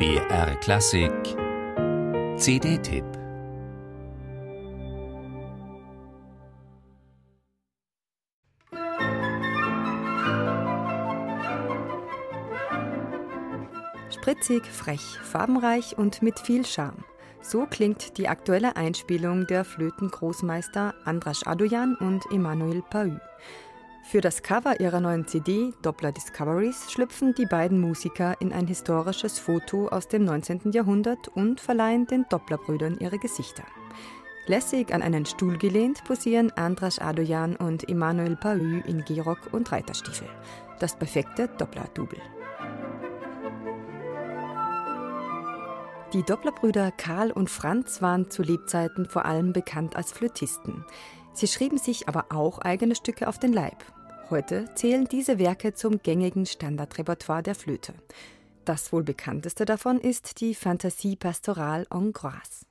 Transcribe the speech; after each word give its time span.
BR 0.00 0.56
Klassik 0.62 1.12
CD-Tipp 2.38 3.04
Spritzig, 14.10 14.64
frech, 14.64 15.02
farbenreich 15.22 15.98
und 15.98 16.22
mit 16.22 16.40
viel 16.40 16.64
Charme. 16.64 17.04
So 17.42 17.66
klingt 17.66 18.16
die 18.16 18.28
aktuelle 18.28 18.76
Einspielung 18.76 19.46
der 19.46 19.66
Flötengroßmeister 19.66 20.94
Andras 21.04 21.46
Adoyan 21.46 21.94
und 21.96 22.24
Emmanuel 22.32 22.80
Pahü. 22.88 23.18
Für 24.02 24.20
das 24.20 24.42
Cover 24.42 24.80
ihrer 24.80 25.00
neuen 25.00 25.26
CD 25.26 25.72
Doppler 25.82 26.10
Discoveries 26.10 26.90
schlüpfen 26.90 27.34
die 27.34 27.46
beiden 27.46 27.80
Musiker 27.80 28.40
in 28.40 28.52
ein 28.52 28.66
historisches 28.66 29.38
Foto 29.38 29.88
aus 29.88 30.08
dem 30.08 30.24
19. 30.24 30.72
Jahrhundert 30.72 31.28
und 31.28 31.60
verleihen 31.60 32.06
den 32.06 32.26
Dopplerbrüdern 32.28 32.98
ihre 32.98 33.18
Gesichter. 33.18 33.62
Lässig 34.46 34.92
an 34.92 35.02
einen 35.02 35.26
Stuhl 35.26 35.58
gelehnt 35.58 36.02
posieren 36.04 36.50
Andras 36.56 36.98
Adoyan 36.98 37.54
und 37.56 37.88
Emmanuel 37.88 38.36
Pahü 38.36 38.80
in 38.80 39.04
Gehrock 39.04 39.52
und 39.52 39.70
Reiterstiefel. 39.70 40.28
Das 40.80 40.96
perfekte 40.96 41.46
Doppler-Double. 41.46 42.20
Die 46.12 46.24
Dopplerbrüder 46.24 46.90
Karl 46.90 47.30
und 47.30 47.48
Franz 47.48 48.02
waren 48.02 48.30
zu 48.30 48.42
Lebzeiten 48.42 49.06
vor 49.06 49.26
allem 49.26 49.52
bekannt 49.52 49.94
als 49.94 50.10
Flötisten. 50.10 50.84
Sie 51.40 51.48
schrieben 51.48 51.78
sich 51.78 52.06
aber 52.06 52.26
auch 52.28 52.58
eigene 52.58 52.94
Stücke 52.94 53.26
auf 53.26 53.38
den 53.38 53.54
Leib. 53.54 53.82
Heute 54.28 54.66
zählen 54.74 55.06
diese 55.06 55.38
Werke 55.38 55.72
zum 55.72 56.02
gängigen 56.02 56.44
Standardrepertoire 56.44 57.42
der 57.42 57.54
Flöte. 57.54 57.94
Das 58.66 58.92
wohl 58.92 59.04
bekannteste 59.04 59.64
davon 59.64 59.98
ist 59.98 60.42
die 60.42 60.54
Fantasie 60.54 61.16
pastorale 61.16 61.86
hongroise. 61.90 62.66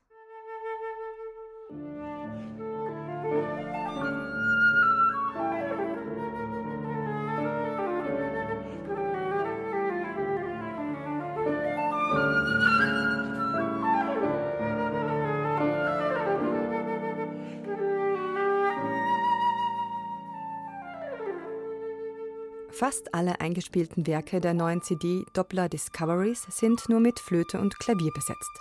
Fast 22.71 23.13
alle 23.13 23.41
eingespielten 23.41 24.05
Werke 24.05 24.39
der 24.39 24.53
neuen 24.53 24.81
CD 24.81 25.25
Doppler 25.33 25.69
Discoveries 25.69 26.43
sind 26.49 26.87
nur 26.87 26.99
mit 26.99 27.19
Flöte 27.19 27.59
und 27.59 27.77
Klavier 27.79 28.11
besetzt. 28.13 28.59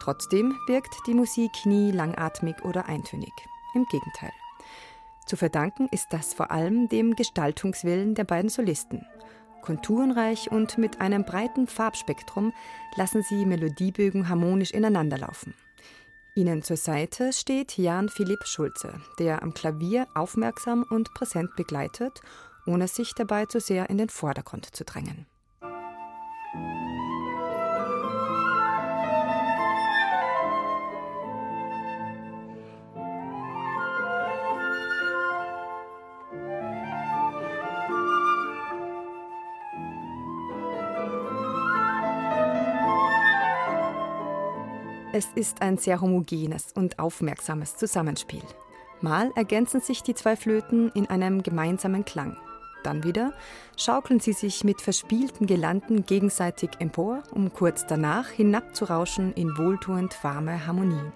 Trotzdem 0.00 0.56
wirkt 0.66 0.94
die 1.06 1.14
Musik 1.14 1.50
nie 1.64 1.90
langatmig 1.90 2.56
oder 2.64 2.86
eintönig. 2.86 3.32
Im 3.74 3.84
Gegenteil. 3.86 4.32
Zu 5.26 5.36
verdanken 5.36 5.88
ist 5.90 6.06
das 6.10 6.34
vor 6.34 6.50
allem 6.50 6.88
dem 6.88 7.16
Gestaltungswillen 7.16 8.14
der 8.14 8.24
beiden 8.24 8.48
Solisten. 8.48 9.06
Konturenreich 9.62 10.50
und 10.50 10.78
mit 10.78 11.00
einem 11.00 11.24
breiten 11.24 11.66
Farbspektrum 11.66 12.52
lassen 12.96 13.22
sie 13.22 13.44
Melodiebögen 13.44 14.28
harmonisch 14.28 14.70
ineinanderlaufen. 14.70 15.54
Ihnen 16.34 16.62
zur 16.62 16.76
Seite 16.76 17.32
steht 17.32 17.76
Jan 17.76 18.08
Philipp 18.08 18.46
Schulze, 18.46 19.00
der 19.18 19.42
am 19.42 19.52
Klavier 19.54 20.06
aufmerksam 20.14 20.84
und 20.88 21.12
präsent 21.12 21.56
begleitet 21.56 22.20
ohne 22.68 22.86
sich 22.86 23.14
dabei 23.14 23.46
zu 23.46 23.60
sehr 23.60 23.90
in 23.90 23.98
den 23.98 24.10
Vordergrund 24.10 24.66
zu 24.74 24.84
drängen. 24.84 25.26
Es 45.18 45.26
ist 45.34 45.62
ein 45.62 45.78
sehr 45.78 46.00
homogenes 46.00 46.70
und 46.76 47.00
aufmerksames 47.00 47.76
Zusammenspiel. 47.76 48.44
Mal 49.00 49.32
ergänzen 49.34 49.80
sich 49.80 50.04
die 50.04 50.14
zwei 50.14 50.36
Flöten 50.36 50.92
in 50.94 51.06
einem 51.06 51.42
gemeinsamen 51.42 52.04
Klang. 52.04 52.36
Dann 52.82 53.04
wieder 53.04 53.32
schaukeln 53.76 54.20
sie 54.20 54.32
sich 54.32 54.64
mit 54.64 54.80
verspielten 54.80 55.46
Gelanden 55.46 56.06
gegenseitig 56.06 56.70
empor, 56.78 57.22
um 57.32 57.52
kurz 57.52 57.86
danach 57.86 58.28
hinabzurauschen 58.28 59.32
in 59.34 59.56
wohltuend 59.58 60.16
warme 60.22 60.66
Harmonie. 60.66 61.12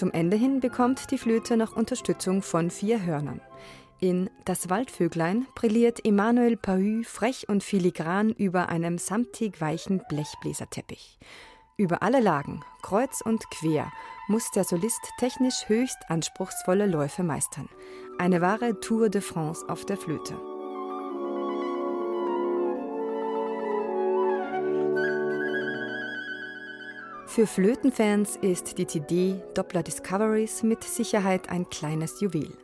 Zum 0.00 0.12
Ende 0.12 0.38
hin 0.38 0.60
bekommt 0.60 1.10
die 1.10 1.18
Flöte 1.18 1.58
noch 1.58 1.76
Unterstützung 1.76 2.40
von 2.40 2.70
vier 2.70 3.04
Hörnern. 3.04 3.42
In 3.98 4.30
Das 4.46 4.70
Waldvöglein 4.70 5.46
brilliert 5.54 6.06
Emmanuel 6.06 6.56
Pahü 6.56 7.04
frech 7.04 7.50
und 7.50 7.62
filigran 7.62 8.30
über 8.30 8.70
einem 8.70 8.96
samtig 8.96 9.60
weichen 9.60 10.00
Blechbläserteppich. 10.08 11.18
Über 11.80 12.02
alle 12.02 12.20
Lagen, 12.20 12.60
kreuz 12.82 13.22
und 13.22 13.50
quer, 13.50 13.90
muss 14.28 14.50
der 14.50 14.64
Solist 14.64 15.00
technisch 15.18 15.66
höchst 15.66 15.96
anspruchsvolle 16.08 16.84
Läufe 16.84 17.22
meistern. 17.22 17.70
Eine 18.18 18.42
wahre 18.42 18.78
Tour 18.80 19.08
de 19.08 19.22
France 19.22 19.66
auf 19.66 19.86
der 19.86 19.96
Flöte. 19.96 20.34
Für 27.26 27.46
Flötenfans 27.46 28.36
ist 28.36 28.76
die 28.76 28.86
CD 28.86 29.42
Doppler 29.54 29.82
Discoveries 29.82 30.62
mit 30.62 30.84
Sicherheit 30.84 31.48
ein 31.48 31.70
kleines 31.70 32.20
Juwel. 32.20 32.58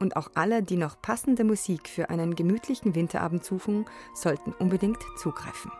Und 0.00 0.16
auch 0.16 0.30
alle, 0.36 0.62
die 0.62 0.78
noch 0.78 1.02
passende 1.02 1.44
Musik 1.44 1.86
für 1.86 2.08
einen 2.08 2.34
gemütlichen 2.34 2.94
Winterabend 2.94 3.44
suchen, 3.44 3.84
sollten 4.14 4.54
unbedingt 4.54 5.04
zugreifen. 5.18 5.70